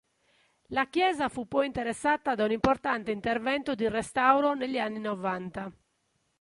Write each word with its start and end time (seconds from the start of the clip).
La 0.69 0.87
chiesa 0.87 1.29
fu 1.29 1.47
poi 1.47 1.67
interessata 1.67 2.33
da 2.33 2.45
un 2.45 2.51
importante 2.53 3.11
intervento 3.11 3.75
di 3.75 3.87
restauro 3.87 4.55
negli 4.55 4.79
anni 4.79 4.97
novanta. 4.99 5.71